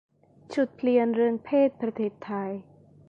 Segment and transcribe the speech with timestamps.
[0.53, 2.51] จุดเปลี่ยนเรื่องเพศประเทศไทย